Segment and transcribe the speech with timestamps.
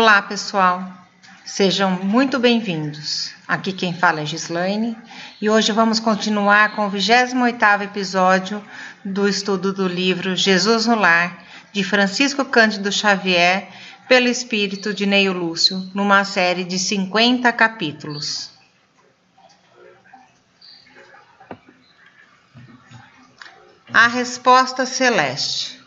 [0.00, 0.88] Olá, pessoal.
[1.44, 3.32] Sejam muito bem-vindos.
[3.48, 4.96] Aqui quem fala é Gislaine
[5.42, 8.64] e hoje vamos continuar com o 28º episódio
[9.04, 13.68] do estudo do livro Jesus no Lar, de Francisco Cândido Xavier,
[14.06, 18.52] pelo espírito de Neio Lúcio, numa série de 50 capítulos.
[23.92, 25.77] A resposta celeste.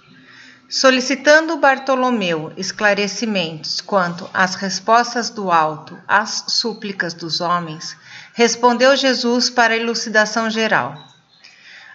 [0.72, 7.98] Solicitando Bartolomeu esclarecimentos quanto às respostas do alto às súplicas dos homens,
[8.34, 10.96] respondeu Jesus para elucidação geral.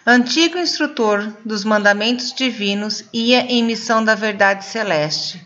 [0.07, 5.41] Antigo instrutor dos mandamentos divinos ia em missão da verdade celeste,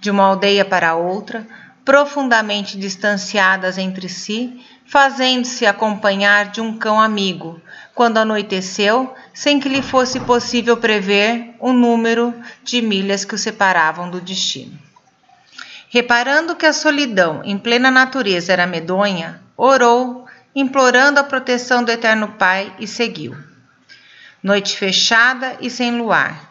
[0.00, 1.46] de uma aldeia para outra,
[1.84, 4.58] profundamente distanciadas entre si,
[4.90, 7.62] fazendo-se acompanhar de um cão amigo,
[7.94, 14.10] quando anoiteceu, sem que lhe fosse possível prever o número de milhas que o separavam
[14.10, 14.76] do destino.
[15.88, 22.34] Reparando que a solidão em plena natureza era medonha, orou, implorando a proteção do Eterno
[22.36, 23.36] Pai e seguiu.
[24.42, 26.49] Noite fechada e sem luar,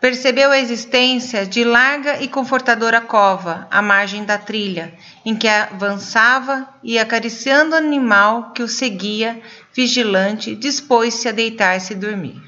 [0.00, 4.92] Percebeu a existência de larga e confortadora cova à margem da trilha,
[5.24, 9.40] em que avançava e, acariciando o animal que o seguia,
[9.74, 12.42] vigilante, dispôs-se a deitar-se e dormir.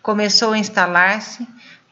[0.00, 1.46] Começou a instalar-se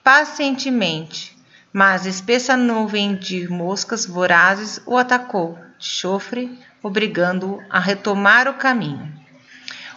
[0.04, 1.36] pacientemente,
[1.72, 9.12] mas espessa nuvem de moscas vorazes o atacou de chofre, obrigando-o a retomar o caminho.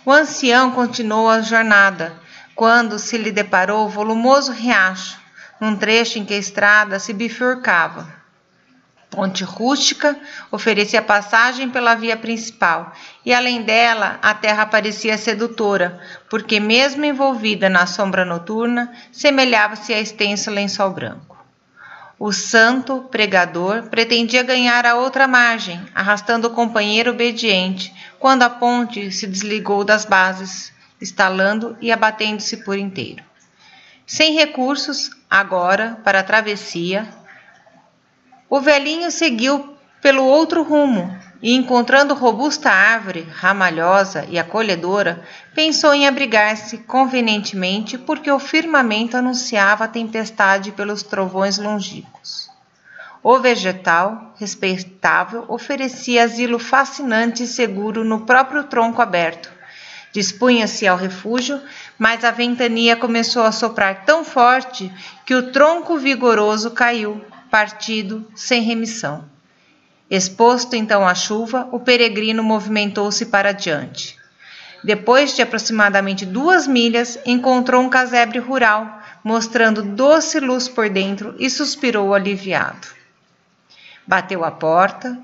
[0.04, 2.12] O ancião continuou a jornada
[2.60, 5.18] quando se lhe deparou o volumoso riacho,
[5.62, 8.06] num trecho em que a estrada se bifurcava.
[9.10, 10.20] Ponte rústica
[10.52, 12.92] oferecia passagem pela via principal,
[13.26, 20.02] e além dela a terra parecia sedutora, porque, mesmo envolvida na sombra noturna, semelhava-se a
[20.02, 21.38] extenso lençol branco.
[22.20, 29.14] O santo pregador pretendia ganhar a outra margem, arrastando o companheiro obediente, quando a ponte
[29.14, 33.24] se desligou das bases estalando e abatendo-se por inteiro.
[34.06, 37.08] Sem recursos, agora, para a travessia,
[38.50, 45.24] o velhinho seguiu pelo outro rumo e, encontrando robusta árvore, ramalhosa e acolhedora,
[45.54, 52.50] pensou em abrigar-se convenientemente porque o firmamento anunciava a tempestade pelos trovões longínquos.
[53.22, 59.59] O vegetal, respeitável, oferecia asilo fascinante e seguro no próprio tronco aberto,
[60.12, 61.62] Dispunha-se ao refúgio,
[61.98, 64.92] mas a ventania começou a soprar tão forte
[65.26, 69.24] que o tronco vigoroso caiu, partido, sem remissão.
[70.10, 74.18] Exposto então à chuva, o peregrino movimentou-se para diante.
[74.84, 81.50] Depois de aproximadamente duas milhas, encontrou um casebre rural, mostrando doce luz por dentro e
[81.50, 82.88] suspirou aliviado.
[84.08, 85.20] Bateu à porta,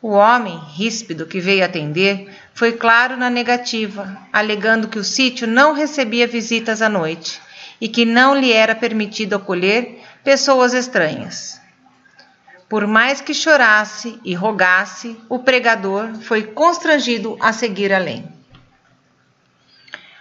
[0.00, 5.72] o homem, ríspido, que veio atender, foi claro na negativa, alegando que o sítio não
[5.72, 7.40] recebia visitas à noite
[7.80, 11.58] e que não lhe era permitido acolher pessoas estranhas.
[12.68, 18.30] Por mais que chorasse e rogasse, o pregador foi constrangido a seguir além.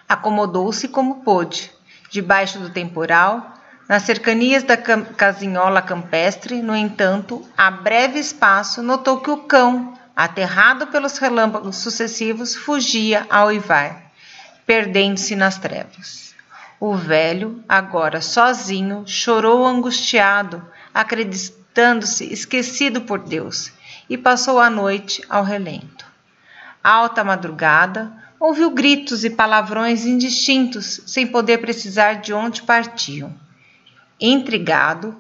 [0.08, 1.70] Acomodou-se como pôde,
[2.10, 3.54] debaixo do temporal,
[3.86, 10.88] nas cercanias da casinhola campestre, no entanto, a breve espaço, notou que o cão, aterrado
[10.88, 14.12] pelos relâmpagos sucessivos, fugia a uivar,
[14.66, 16.36] perdendo-se nas trevas.
[16.78, 20.62] O velho, agora sozinho, chorou angustiado,
[20.94, 23.72] acreditando-se esquecido por Deus,
[24.10, 26.06] e passou a noite ao relento.
[26.84, 33.34] Alta madrugada, ouviu gritos e palavrões indistintos, sem poder precisar de onde partiam.
[34.20, 35.16] Intrigado,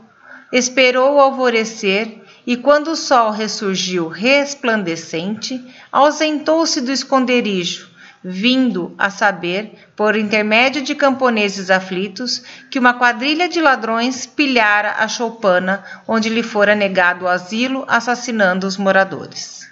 [0.52, 7.88] esperou o alvorecer e, quando o sol ressurgiu resplandecente, ausentou-se do esconderijo,
[8.24, 12.42] vindo a saber, por intermédio de camponeses aflitos,
[12.72, 18.66] que uma quadrilha de ladrões pilhara a choupana onde lhe fora negado o asilo, assassinando
[18.66, 19.72] os moradores.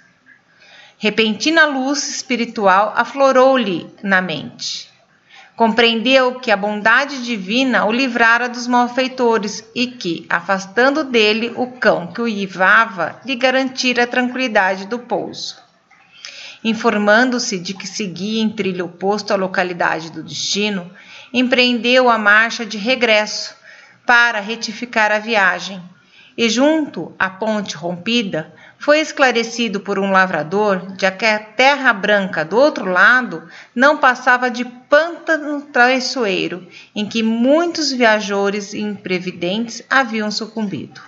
[0.98, 4.87] Repentina luz espiritual aflorou-lhe na mente.
[5.58, 12.06] Compreendeu que a bondade divina o livrara dos malfeitores e que, afastando dele o cão
[12.06, 15.56] que o ivava, lhe garantira a tranquilidade do pouso.
[16.62, 20.88] Informando-se de que seguia em trilho oposto à localidade do destino,
[21.34, 23.56] empreendeu a marcha de regresso
[24.06, 25.82] para retificar a viagem
[26.36, 32.44] e, junto à ponte rompida, foi esclarecido por um lavrador de que a terra branca
[32.44, 41.00] do outro lado não passava de pântano traiçoeiro em que muitos viajores imprevidentes haviam sucumbido.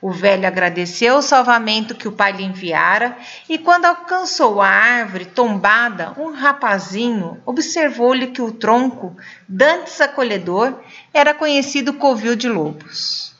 [0.00, 3.16] O velho agradeceu o salvamento que o pai lhe enviara
[3.48, 9.16] e, quando alcançou a árvore tombada, um rapazinho observou-lhe que o tronco,
[9.48, 10.78] dantes acolhedor,
[11.12, 13.35] era conhecido covil de lobos.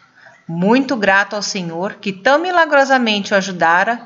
[0.48, 4.00] Muito grato ao Senhor, que tão milagrosamente o ajudara,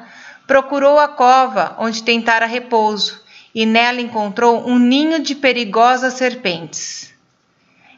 [0.46, 3.20] procurou a cova onde tentara repouso
[3.54, 7.12] e nela encontrou um ninho de perigosas serpentes.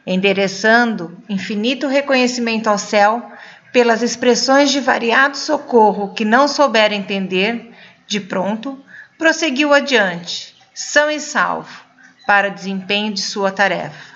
[0.05, 3.31] Endereçando infinito reconhecimento ao céu,
[3.71, 7.73] pelas expressões de variado socorro que não souber entender,
[8.05, 8.77] de pronto,
[9.17, 11.81] prosseguiu adiante, são e salvo,
[12.27, 14.12] para desempenho de sua tarefa.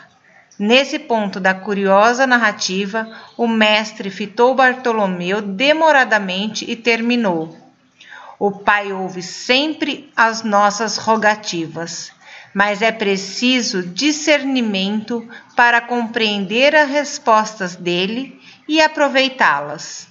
[0.59, 3.07] Nesse ponto da curiosa narrativa,
[3.37, 7.55] o mestre fitou Bartolomeu demoradamente e terminou.
[8.39, 12.11] O Pai ouve sempre as nossas rogativas,
[12.55, 20.07] mas é preciso discernimento para compreender as respostas dele e aproveitá-las.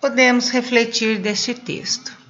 [0.00, 2.23] Podemos refletir deste texto.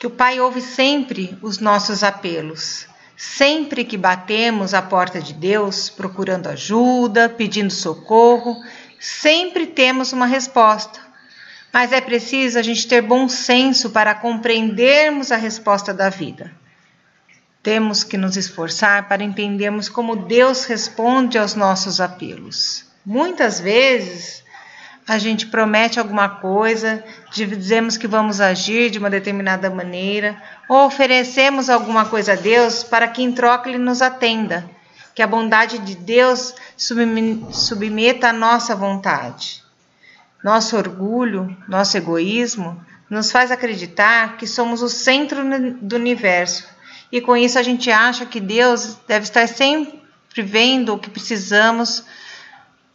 [0.00, 2.86] Que o Pai ouve sempre os nossos apelos.
[3.18, 8.56] Sempre que batemos a porta de Deus, procurando ajuda, pedindo socorro,
[8.98, 10.98] sempre temos uma resposta.
[11.70, 16.50] Mas é preciso a gente ter bom senso para compreendermos a resposta da vida.
[17.62, 22.86] Temos que nos esforçar para entendermos como Deus responde aos nossos apelos.
[23.04, 24.42] Muitas vezes
[25.10, 27.02] a gente promete alguma coisa,
[27.32, 33.08] dizemos que vamos agir de uma determinada maneira, ou oferecemos alguma coisa a Deus para
[33.08, 34.70] que em troca Ele nos atenda,
[35.12, 39.64] que a bondade de Deus submeta a nossa vontade.
[40.44, 42.80] Nosso orgulho, nosso egoísmo,
[43.10, 45.40] nos faz acreditar que somos o centro
[45.82, 46.68] do universo
[47.10, 50.00] e com isso a gente acha que Deus deve estar sempre
[50.36, 52.04] vendo o que precisamos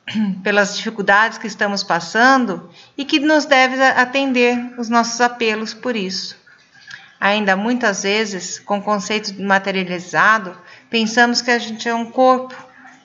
[0.44, 6.38] pelas dificuldades que estamos passando e que nos deve atender os nossos apelos por isso.
[7.20, 10.56] Ainda muitas vezes, com o conceito materializado,
[10.90, 12.56] pensamos que a gente é um corpo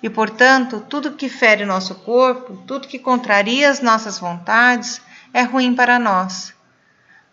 [0.03, 5.01] e, portanto, tudo que fere o nosso corpo, tudo que contraria as nossas vontades,
[5.33, 6.53] é ruim para nós.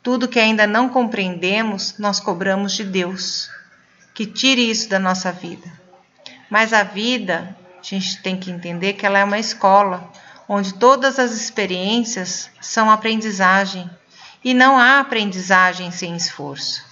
[0.04, 3.50] Tudo que ainda não compreendemos, nós cobramos de Deus
[4.18, 5.72] que tire isso da nossa vida.
[6.50, 7.56] Mas a vida,
[7.96, 10.12] a gente tem que entender que ela é uma escola,
[10.48, 13.90] onde todas as experiências são aprendizagem,
[14.44, 16.86] e não há aprendizagem sem esforço.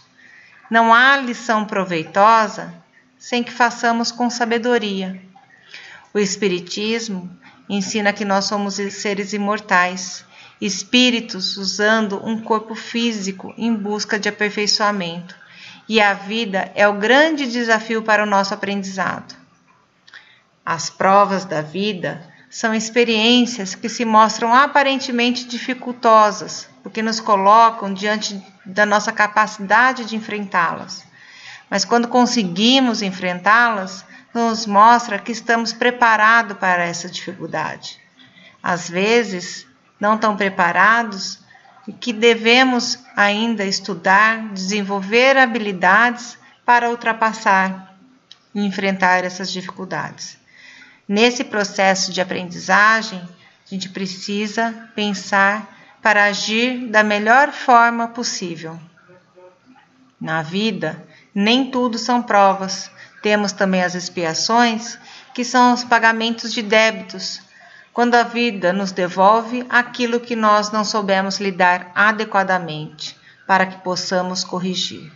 [0.70, 2.74] Não há lição proveitosa
[3.18, 5.22] sem que façamos com sabedoria.
[6.14, 7.30] O Espiritismo
[7.70, 10.26] ensina que nós somos seres imortais,
[10.60, 15.36] espíritos usando um corpo físico em busca de aperfeiçoamento
[15.88, 19.45] e a vida é o grande desafio para o nosso aprendizado.
[20.66, 28.44] As provas da vida são experiências que se mostram aparentemente dificultosas, porque nos colocam diante
[28.66, 31.06] da nossa capacidade de enfrentá-las.
[31.70, 34.04] Mas quando conseguimos enfrentá-las,
[34.34, 38.00] nos mostra que estamos preparados para essa dificuldade.
[38.64, 39.68] Às vezes,
[40.00, 41.40] não tão preparados
[41.88, 47.96] e que devemos ainda estudar, desenvolver habilidades para ultrapassar
[48.54, 50.44] e enfrentar essas dificuldades.
[51.08, 58.80] Nesse processo de aprendizagem, a gente precisa pensar para agir da melhor forma possível.
[60.20, 62.90] Na vida, nem tudo são provas.
[63.22, 64.98] Temos também as expiações,
[65.34, 67.42] que são os pagamentos de débitos,
[67.92, 74.44] quando a vida nos devolve aquilo que nós não soubemos lidar adequadamente, para que possamos
[74.44, 75.12] corrigir.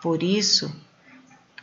[0.00, 0.74] Por isso,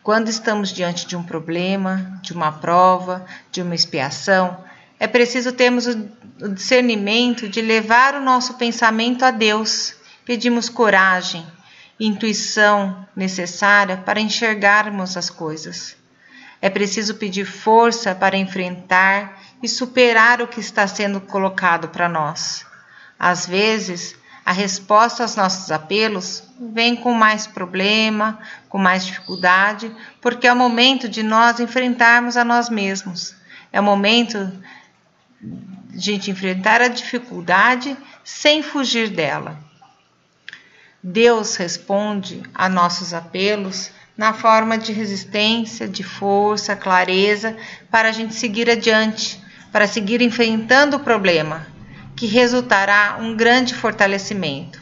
[0.03, 4.63] quando estamos diante de um problema, de uma prova, de uma expiação,
[4.99, 9.95] é preciso termos o discernimento de levar o nosso pensamento a Deus.
[10.25, 11.45] Pedimos coragem,
[11.99, 15.95] intuição necessária para enxergarmos as coisas.
[16.61, 22.65] É preciso pedir força para enfrentar e superar o que está sendo colocado para nós.
[23.17, 30.47] Às vezes, a resposta aos nossos apelos vem com mais problema, com mais dificuldade, porque
[30.47, 33.35] é o momento de nós enfrentarmos a nós mesmos.
[33.71, 34.51] É o momento
[35.89, 39.57] de gente enfrentar a dificuldade sem fugir dela.
[41.03, 47.55] Deus responde a nossos apelos na forma de resistência, de força, clareza,
[47.89, 51.65] para a gente seguir adiante, para seguir enfrentando o problema,
[52.21, 54.79] que resultará um grande fortalecimento.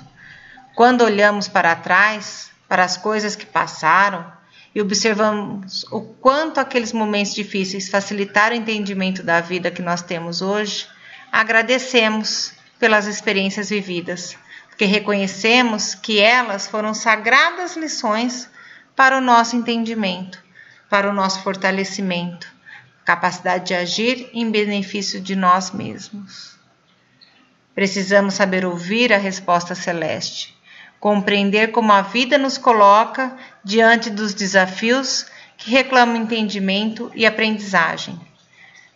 [0.75, 4.29] Quando olhamos para trás, para as coisas que passaram,
[4.75, 10.41] e observamos o quanto aqueles momentos difíceis facilitaram o entendimento da vida que nós temos
[10.41, 10.85] hoje,
[11.31, 14.35] agradecemos pelas experiências vividas,
[14.67, 18.49] porque reconhecemos que elas foram sagradas lições
[18.97, 20.43] para o nosso entendimento,
[20.89, 22.53] para o nosso fortalecimento,
[23.05, 26.58] capacidade de agir em benefício de nós mesmos.
[27.73, 30.55] Precisamos saber ouvir a resposta celeste,
[30.99, 35.25] compreender como a vida nos coloca diante dos desafios
[35.57, 38.19] que reclamam entendimento e aprendizagem.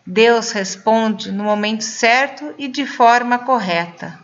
[0.06, 4.20] Deus responde no momento certo e de forma correta,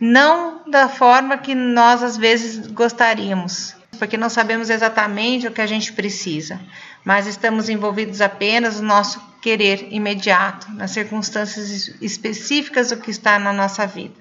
[0.00, 5.66] não da forma que nós às vezes gostaríamos, porque não sabemos exatamente o que a
[5.66, 6.60] gente precisa,
[7.04, 13.52] mas estamos envolvidos apenas no nosso querer imediato, nas circunstâncias específicas do que está na
[13.52, 14.14] nossa vida.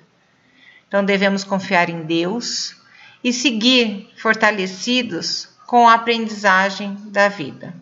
[0.85, 2.75] Então devemos confiar em Deus
[3.23, 7.73] e seguir fortalecidos com a aprendizagem da vida.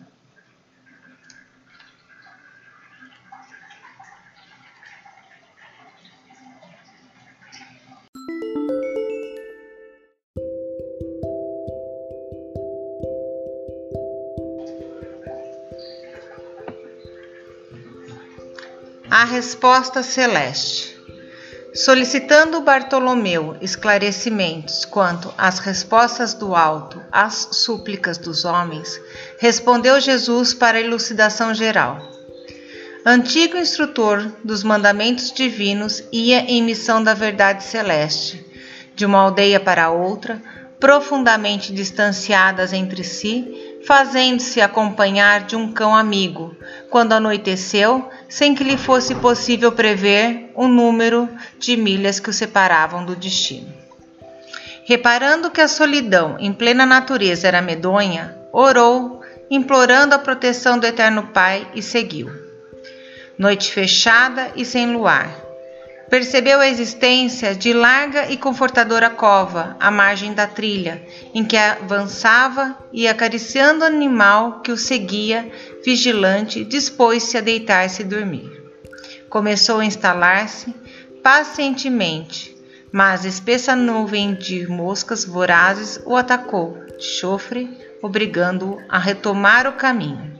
[19.32, 20.94] Resposta celeste.
[21.74, 29.00] Solicitando Bartolomeu esclarecimentos quanto às respostas do alto às súplicas dos homens,
[29.38, 31.96] respondeu Jesus para elucidação geral.
[33.06, 38.44] Antigo instrutor dos mandamentos divinos ia em missão da verdade celeste,
[38.94, 40.42] de uma aldeia para outra,
[40.78, 46.56] profundamente distanciadas entre si, fazendo-se acompanhar de um cão amigo,
[46.90, 53.04] quando anoiteceu, sem que lhe fosse possível prever o número de milhas que o separavam
[53.04, 53.72] do destino.
[54.84, 59.20] Reparando que a solidão em plena natureza era medonha, orou,
[59.50, 62.30] implorando a proteção do Eterno Pai e seguiu.
[63.38, 65.41] Noite fechada e sem luar
[66.12, 71.02] percebeu a existência de larga e confortadora cova à margem da trilha,
[71.32, 75.50] em que avançava e, acariciando o animal que o seguia,
[75.82, 78.46] vigilante, dispôs-se a deitar-se e dormir.
[79.30, 80.74] Começou a instalar-se
[81.22, 82.54] pacientemente,
[82.92, 87.70] mas espessa nuvem de moscas vorazes o atacou de chofre,
[88.02, 90.30] obrigando-o a retomar o caminho.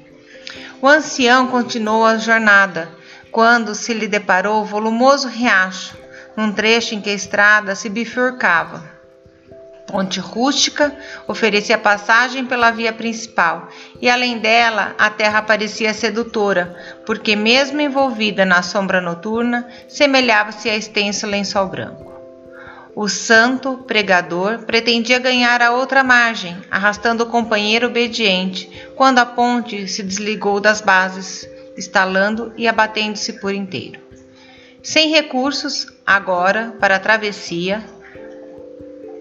[0.82, 2.90] O ancião continuou a jornada,
[3.32, 5.96] quando se lhe deparou o volumoso riacho,
[6.36, 8.92] num trecho em que a estrada se bifurcava.
[9.86, 10.94] Ponte rústica
[11.26, 13.68] oferecia passagem pela via principal,
[14.00, 20.76] e além dela a terra parecia sedutora, porque, mesmo envolvida na sombra noturna, semelhava-se a
[20.76, 22.12] extenso lençol branco.
[22.94, 29.88] O santo pregador pretendia ganhar a outra margem, arrastando o companheiro obediente, quando a ponte
[29.88, 34.00] se desligou das bases estalando e abatendo-se por inteiro.
[34.82, 37.84] Sem recursos, agora, para a travessia,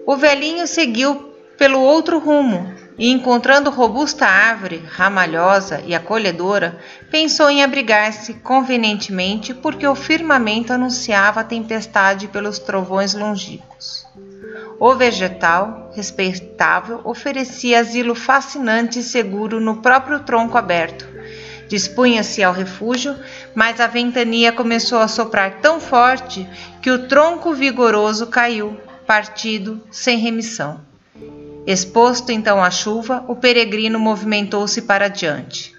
[0.04, 6.78] o velhinho seguiu pelo outro rumo e, encontrando robusta árvore, ramalhosa e acolhedora,
[7.10, 14.04] pensou em abrigar-se convenientemente porque o firmamento anunciava a tempestade pelos trovões longínquos.
[14.80, 21.11] O vegetal, respeitável, oferecia asilo fascinante e seguro no próprio tronco aberto,
[21.72, 23.16] Dispunha-se ao refúgio,
[23.54, 26.46] mas a ventania começou a soprar tão forte
[26.82, 30.82] que o tronco vigoroso caiu, partido, sem remissão.
[31.66, 35.74] Exposto então à chuva, o peregrino movimentou-se para diante.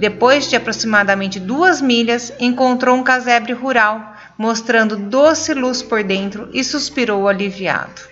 [0.00, 6.64] Depois de aproximadamente duas milhas, encontrou um casebre rural, mostrando doce luz por dentro e
[6.64, 8.02] suspirou aliviado.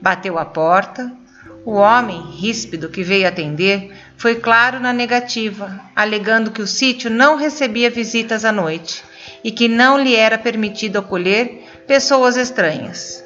[0.00, 1.12] Bateu à porta.
[1.64, 7.36] O homem, ríspido, que veio atender, foi claro na negativa, alegando que o sítio não
[7.36, 9.02] recebia visitas à noite
[9.42, 13.24] e que não lhe era permitido acolher pessoas estranhas.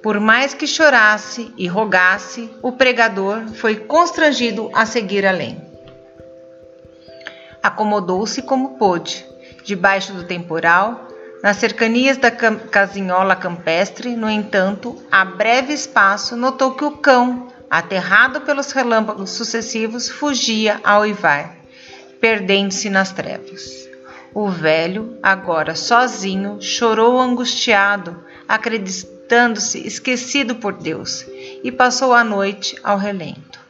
[0.00, 5.60] Por mais que chorasse e rogasse, o pregador foi constrangido a seguir além.
[7.60, 9.26] Acomodou-se como pôde,
[9.64, 11.08] debaixo do temporal,
[11.42, 18.40] nas cercanias da casinhola campestre, no entanto, a breve espaço notou que o cão aterrado
[18.40, 21.56] pelos relâmpagos sucessivos, fugia a uivar,
[22.20, 23.88] perdendo-se nas trevas.
[24.34, 31.24] O velho, agora sozinho, chorou angustiado, acreditando-se esquecido por Deus,
[31.62, 33.60] e passou a noite ao relento.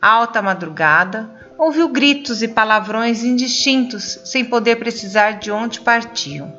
[0.00, 6.52] Alta madrugada, ouviu gritos e palavrões indistintos, sem poder precisar de onde partiam.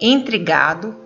[0.00, 0.96] Intrigado,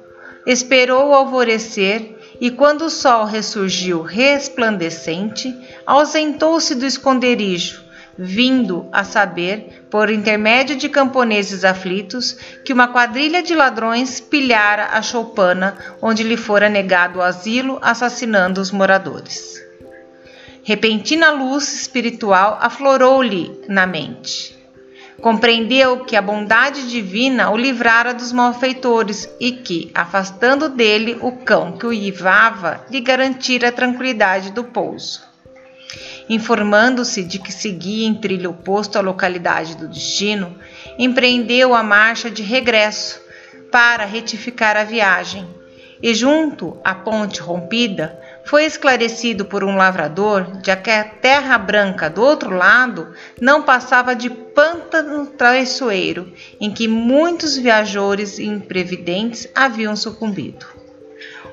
[0.47, 5.55] esperou o alvorecer e quando o sol ressurgiu resplandecente,
[5.85, 7.83] ausentou-se do esconderijo,
[8.17, 12.33] vindo a saber, por intermédio de camponeses aflitos,
[12.65, 18.61] que uma quadrilha de ladrões pilhara a choupana onde lhe fora negado o asilo, assassinando
[18.61, 19.61] os moradores.
[20.63, 24.60] Repentina luz espiritual aflorou-lhe na mente.
[25.21, 31.73] Compreendeu que a bondade divina o livrara dos malfeitores e que, afastando dele o cão
[31.73, 35.23] que o ivava, lhe garantira a tranquilidade do pouso.
[36.29, 40.57] Informando-se de que seguia em trilho oposto à localidade do destino,
[40.99, 43.21] empreendeu a marcha de regresso
[43.71, 45.47] para retificar a viagem
[46.03, 48.19] e, junto à ponte rompida,
[48.51, 54.13] foi esclarecido por um lavrador de que a terra branca do outro lado não passava
[54.13, 60.67] de pântano traiçoeiro em que muitos viajores imprevidentes haviam sucumbido.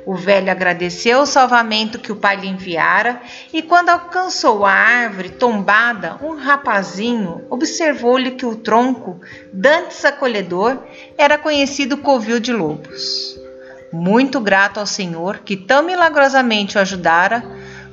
[0.07, 3.21] O velho agradeceu o salvamento que o pai lhe enviara
[3.53, 9.21] e, quando alcançou a árvore tombada, um rapazinho observou-lhe que o tronco,
[9.53, 10.79] dantes acolhedor,
[11.15, 13.36] era conhecido covil de lobos.
[13.91, 17.43] Muito grato ao Senhor que tão milagrosamente o ajudara,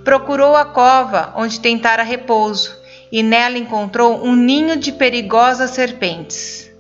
[0.04, 2.76] procurou a cova onde tentara repouso
[3.10, 6.70] e nela encontrou um ninho de perigosas serpentes.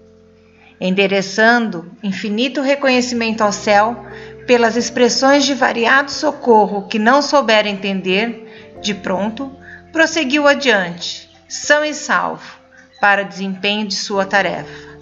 [0.80, 4.04] Endereçando infinito reconhecimento ao céu
[4.46, 9.50] pelas expressões de variado socorro que não soubera entender, de pronto
[9.92, 12.58] prosseguiu adiante, são e salvo,
[13.00, 14.93] para desempenho de sua tarefa.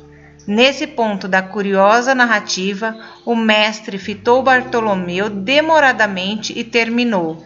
[0.47, 7.45] Nesse ponto da curiosa narrativa, o mestre fitou Bartolomeu demoradamente e terminou.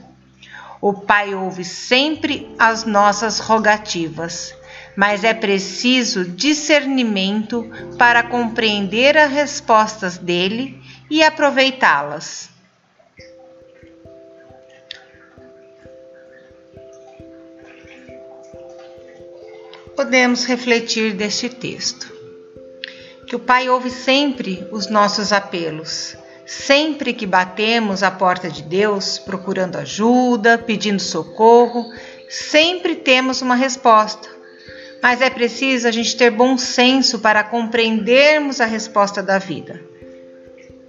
[0.81, 4.55] O Pai ouve sempre as nossas rogativas,
[4.97, 12.49] mas é preciso discernimento para compreender as respostas dele e aproveitá-las.
[19.95, 22.16] Podemos refletir deste texto
[23.27, 26.17] que o Pai ouve sempre os nossos apelos.
[26.47, 31.93] Sempre que batemos a porta de Deus procurando ajuda, pedindo socorro,
[32.29, 34.29] sempre temos uma resposta.
[35.03, 39.83] Mas é preciso a gente ter bom senso para compreendermos a resposta da vida.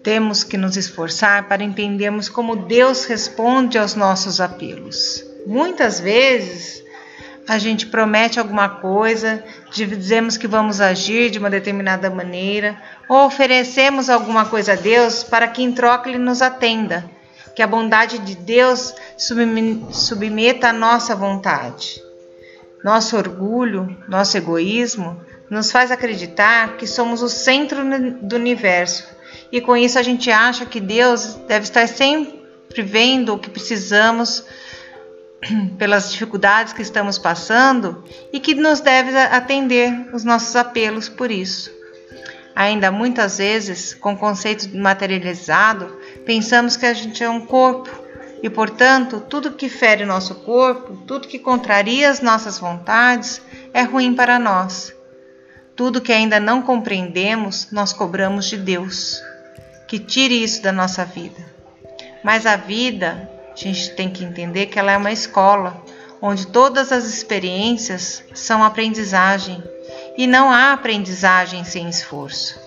[0.04, 5.26] Temos que nos esforçar para entendermos como Deus responde aos nossos apelos.
[5.46, 6.84] Muitas vezes
[7.48, 14.10] a gente promete alguma coisa, dizemos que vamos agir de uma determinada maneira, ou oferecemos
[14.10, 17.10] alguma coisa a Deus para que em troca Ele nos atenda,
[17.56, 22.04] que a bondade de Deus submeta a nossa vontade.
[22.84, 27.80] Nosso orgulho, nosso egoísmo, nos faz acreditar que somos o centro
[28.22, 29.18] do universo
[29.52, 34.44] e com isso a gente acha que Deus deve estar sempre vendo o que precisamos
[35.78, 41.72] pelas dificuldades que estamos passando e que nos deve atender os nossos apelos por isso.
[42.56, 45.96] Ainda muitas vezes, com conceito materializado,
[46.26, 47.90] pensamos que a gente é um corpo
[48.42, 53.42] e, portanto, tudo que fere o nosso corpo, tudo que contraria as nossas vontades,
[53.74, 54.94] é ruim para nós.
[55.76, 59.22] Tudo que ainda não compreendemos, nós cobramos de Deus.
[59.88, 61.46] Que tire isso da nossa vida.
[62.24, 65.84] Mas a vida a gente tem que entender que ela é uma escola
[66.22, 69.64] onde todas as experiências são aprendizagem
[70.18, 72.60] e não há aprendizagem sem esforço.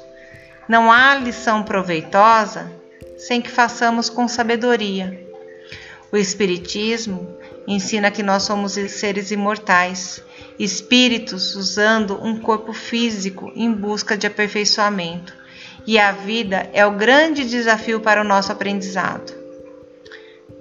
[0.68, 2.70] Não há lição proveitosa
[3.18, 5.26] sem que façamos com sabedoria.
[6.12, 10.22] O Espiritismo ensina que nós somos seres imortais,
[10.58, 15.38] espíritos usando um corpo físico em busca de aperfeiçoamento,
[15.86, 19.39] e a vida é o grande desafio para o nosso aprendizado.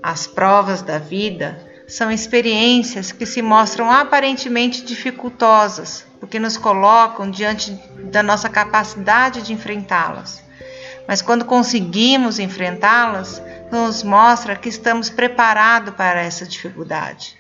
[0.01, 7.71] As provas da vida são experiências que se mostram aparentemente dificultosas, porque nos colocam diante
[8.12, 10.43] da nossa capacidade de enfrentá-las.
[11.07, 17.35] Mas quando conseguimos enfrentá-las, nos mostra que estamos preparados para essa dificuldade.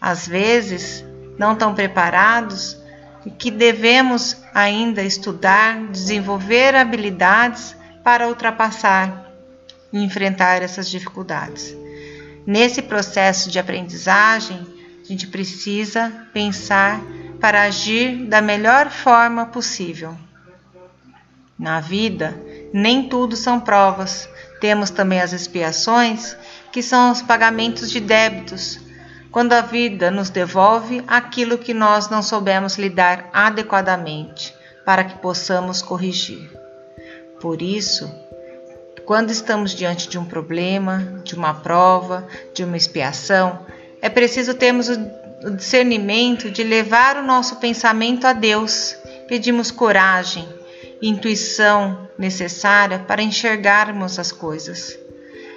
[0.00, 1.04] Às vezes,
[1.36, 2.78] não tão preparados
[3.26, 9.32] e que devemos ainda estudar, desenvolver habilidades para ultrapassar
[9.92, 11.79] e enfrentar essas dificuldades.
[12.50, 14.66] Nesse processo de aprendizagem,
[15.04, 17.00] a gente precisa pensar
[17.40, 20.16] para agir da melhor forma possível.
[21.56, 22.36] Na vida,
[22.72, 24.28] nem tudo são provas.
[24.60, 26.36] Temos também as expiações,
[26.72, 28.80] que são os pagamentos de débitos,
[29.30, 34.52] quando a vida nos devolve aquilo que nós não soubemos lidar adequadamente,
[34.84, 36.50] para que possamos corrigir.
[37.40, 38.12] Por isso,
[39.04, 43.66] Quando estamos diante de um problema, de uma prova, de uma expiação,
[44.00, 48.96] é preciso termos o discernimento de levar o nosso pensamento a Deus.
[49.26, 50.48] Pedimos coragem,
[51.00, 54.98] intuição necessária para enxergarmos as coisas.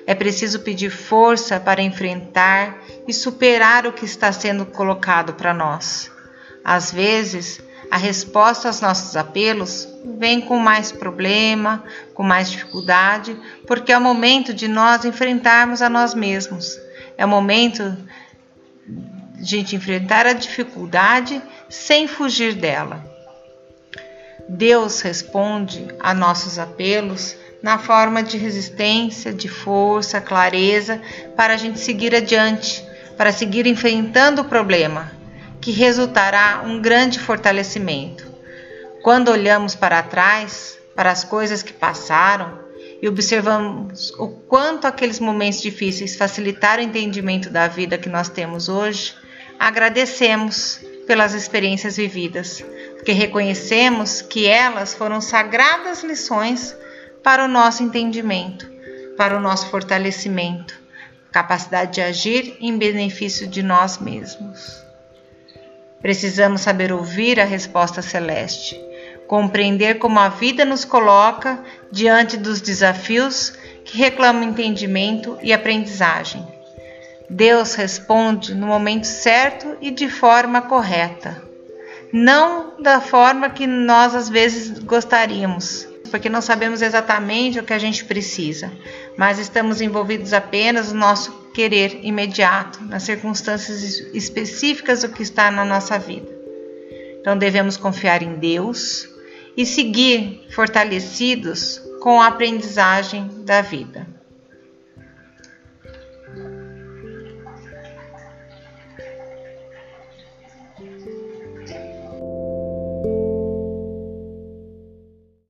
[0.06, 6.12] É preciso pedir força para enfrentar e superar o que está sendo colocado para nós.
[6.64, 7.62] Às vezes,
[7.94, 11.84] a resposta aos nossos apelos vem com mais problema,
[12.16, 16.76] com mais dificuldade, porque é o momento de nós enfrentarmos a nós mesmos.
[17.16, 17.96] É o momento
[19.36, 23.06] de gente enfrentar a dificuldade sem fugir dela.
[24.50, 31.00] Deus responde a nossos apelos na forma de resistência, de força, clareza,
[31.36, 32.84] para a gente seguir adiante,
[33.16, 35.12] para seguir enfrentando o problema,
[35.64, 38.28] que resultará um grande fortalecimento.
[39.02, 42.60] Quando olhamos para trás, para as coisas que passaram,
[43.02, 48.68] e observamos o quanto aqueles momentos difíceis facilitaram o entendimento da vida que nós temos
[48.68, 49.16] hoje,
[49.58, 52.62] agradecemos pelas experiências vividas,
[52.98, 56.76] porque reconhecemos que elas foram sagradas lições
[57.24, 58.70] para o nosso entendimento,
[59.16, 60.78] para o nosso fortalecimento,
[61.32, 64.83] capacidade de agir em benefício de nós mesmos.
[66.04, 68.78] Precisamos saber ouvir a resposta celeste,
[69.26, 73.54] compreender como a vida nos coloca diante dos desafios
[73.86, 76.46] que reclamam entendimento e aprendizagem.
[77.30, 81.42] Deus responde no momento certo e de forma correta,
[82.12, 87.80] não da forma que nós às vezes gostaríamos, porque não sabemos exatamente o que a
[87.80, 88.70] gente precisa,
[89.18, 95.64] mas estamos envolvidos apenas no nosso querer imediato, nas circunstâncias específicas do que está na
[95.64, 96.30] nossa vida.
[97.20, 99.08] Então devemos confiar em Deus
[99.56, 104.06] e seguir fortalecidos com a aprendizagem da vida.